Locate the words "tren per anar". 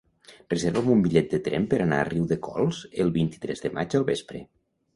1.49-2.01